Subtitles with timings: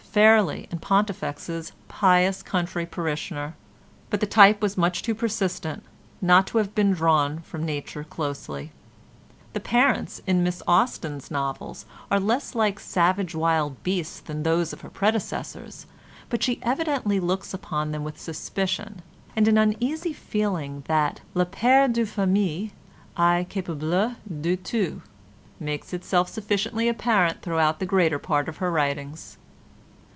[0.13, 3.55] Fairlie & Pontifex's "Pious Country Parishioner,"
[4.09, 5.85] but the type was much too persistent
[6.21, 8.73] not to have been drawn from nature closely.
[9.53, 14.81] The parents in Miss Austen's novels are less like savage wild beasts than those of
[14.81, 15.85] her predecessors,
[16.27, 19.01] but she evidently looks upon them with suspicion,
[19.33, 22.71] and an uneasy feeling that le père de famille
[23.17, 25.01] est capable de tout
[25.57, 29.37] makes itself sufficiently apparent throughout the greater part of her writings.